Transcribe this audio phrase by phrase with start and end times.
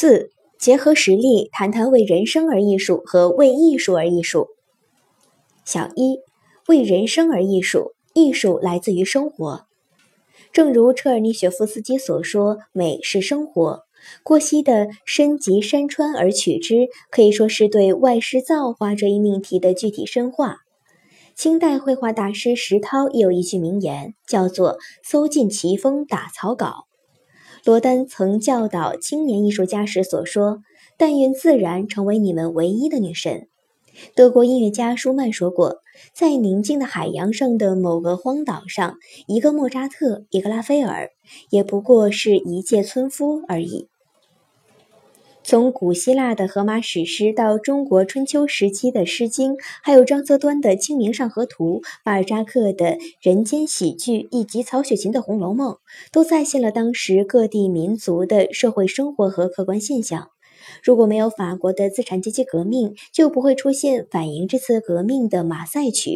[0.00, 0.30] 四、
[0.60, 4.46] 结合实例谈谈为人生而艺术和为艺术而艺术。
[5.64, 6.20] 小一、
[6.68, 9.66] 为人生而艺术，艺术来自于生活。
[10.52, 13.86] 正如车尔尼雪夫斯基所说：“美是生活。”
[14.22, 20.58] 郭熙的“身及山川而取之”，可以说是对外饰造化这一命题的具体深化。
[21.34, 26.84] 清代绘画大师石涛也有一句名言，叫做“搜尽奇峰打草稿”。
[27.68, 30.62] 罗丹曾教导青年艺术家时所说
[30.96, 33.46] ：“但愿自然成为你们唯一的女神。”
[34.16, 35.82] 德国音乐家舒曼说过
[36.16, 41.10] ：“在宁静的海洋上的某个荒岛上，一个莫扎特，一个拉斐尔，
[41.50, 43.88] 也不过是一介村夫而已。”
[45.48, 55.72] 从古希腊的荷马史诗到中国春秋时期的《诗经》，还有张择端的《清明上河图》、巴尔扎克的人间喜剧，以及曹雪芹的《红楼梦》，
[56.12, 60.28] 都再现了当时各地民族的社会生活和客观现象。
[60.84, 66.10] 如果没有法国的资产阶级革命，就不会出现反映这次革命的《马赛曲》；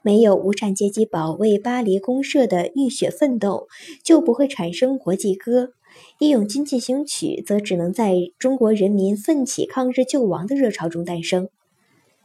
[0.00, 3.66] 没有无产阶级保卫巴黎公社的浴血奋斗，
[4.02, 5.64] 就不会产生国际歌。
[6.18, 11.48] 《义勇军进行曲》则只能在中国人民奋起抗日救亡的热潮中诞生。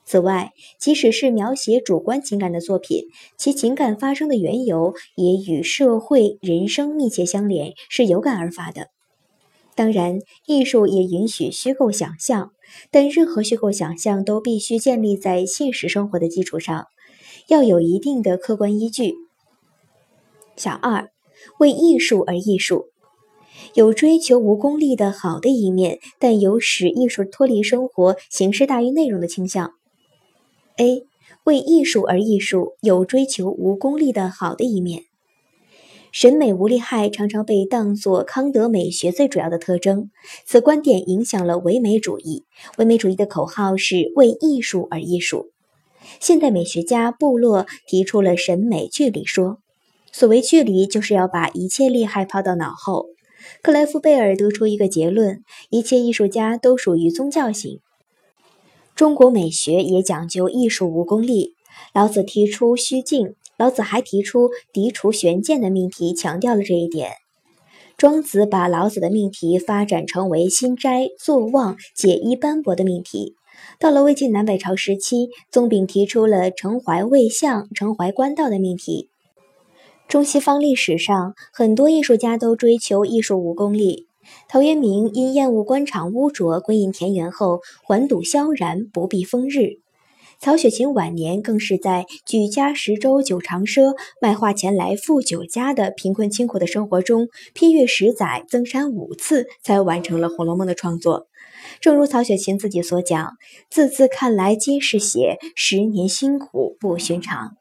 [0.06, 3.04] 此外，即使是描写主观情感的作品，
[3.38, 8.88] 其情感发生的缘由也与社会人生密切相连，是有感而发的。
[9.76, 12.52] 当然，艺术也允许虚构想象，
[12.90, 16.88] 但任何虚构想象都必须建立在现实生活的基础上，
[17.48, 19.14] 要有一定的客观依据。
[20.56, 21.12] 小二，
[21.60, 22.88] 为艺术而艺术。
[23.76, 29.72] 有追求无功利的好的一面，但有使艺术脱离生活、形式大于内容的倾向。
[30.78, 31.04] A.
[31.46, 35.04] 为艺术而艺术，有追求无功利的好的一面。
[36.12, 40.10] 审美无利害常常被当作康德美学最主要的特征，
[40.46, 42.46] 此观点影响了唯美主义。
[42.78, 45.52] 唯美主义的口号是为艺术而艺术。
[46.20, 49.60] 现代美学家布洛提出了审美距离说，
[50.12, 53.06] 所谓距离，就是要把一切利害抛到脑后。
[53.62, 57.80] 克莱夫贝尔得出一个结论：一切艺术家都属于宗教型。
[58.96, 61.56] 中国美学也讲究艺术无功利。
[61.94, 67.12] 老子提出虚静，老子还提出涤除玄鉴的命题，强调了这一点。
[67.96, 73.36] 庄子把老子的命题发展成为心斋、坐忘、解衣斑驳的命题。
[73.78, 79.09] 到了魏晋南北朝时期，宗炳提出了承怀魏相、承怀官道的命题。
[80.10, 84.08] 中西方历史上，很多艺术家都追求艺术无功利。
[84.48, 89.74] 陶渊明因厌恶官场污浊，归隐田园后，还堵萧然，不避风日。
[90.40, 101.28] 曹雪芹晚年更是在举家十舟九长赊，卖画钱来付酒家的贫困清苦的生活中，批阅十载，增删五次，才完成了《红楼梦》的创作。
[101.82, 103.34] 正如曹雪芹自己所讲
[103.70, 107.58] ：“字字看来皆是血，十年辛苦不寻常。”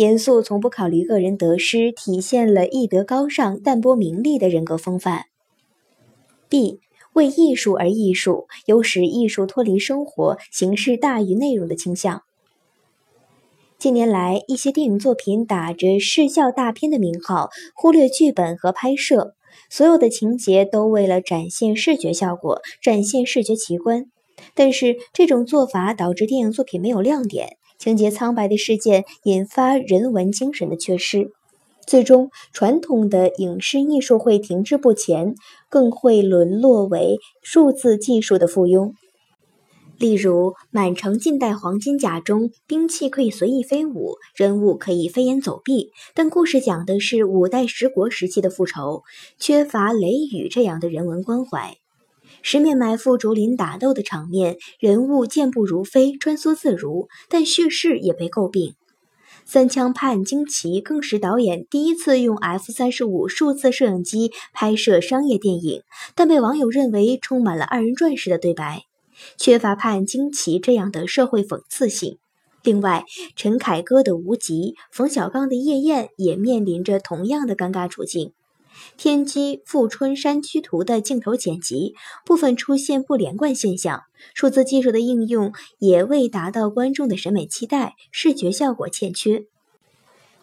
[0.00, 5.26] 严肃从不考虑个人得失，体现了艺德高尚、淡泊名利的人格风范。
[6.48, 6.80] B
[7.12, 12.22] 为艺术而艺术，有使艺术脱离生活、形式大于内容的倾向。
[13.76, 19.34] 近年来，一些电影作品打着视效大片的名号，忽略剧本和拍摄，
[19.68, 24.06] 所有的情节都为了展现视觉效果、展现视觉奇观。
[24.54, 27.58] 但是，这种做法导致电影作品没有亮点。
[27.80, 31.32] 情节苍白的事件引发人文精神的缺失，
[31.86, 35.34] 最终传统的影视艺术会停滞不前，
[35.70, 38.92] 更会沦落为数字技术的附庸。
[39.96, 49.04] 例如，《满城尽带黄金甲》中，兵器可以随意飞舞，人物可以飞檐走壁，但故事讲的是五代十国时期的复仇，
[49.38, 51.78] 缺乏雷雨这样的人文关怀。
[52.42, 58.74] 十面埋伏、竹林打斗的场面，人物健步如飞、穿梭自如，但叙事也被诟病。
[59.44, 65.82] 三枪判惊奇更是导演第一次用 F 三十五数字摄影机拍摄商业电影，
[66.14, 68.84] 但被网友认为充满了二人转式的对白，
[69.36, 72.18] 缺乏判惊奇这样的社会讽刺性。
[72.62, 73.04] 另外，
[73.34, 78.32] 陈凯歌的《无极》，冯小刚的《夜宴》也面临着同样的尴尬处境。
[78.96, 81.94] 天机富春山居图的镜头剪辑
[82.24, 84.02] 部分出现不连贯现象，
[84.34, 89.44] 数字技术的应用也未达到观众的审美期待，视觉效果欠缺。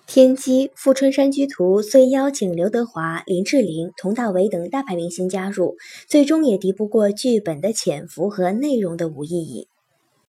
[0.06, 5.75] 天机富春山居图虽邀请刘德华、林志玲、佟大为等大牌明星加入，
[6.07, 9.68] 最终也敌不过剧本的潜伏和内容的无意义。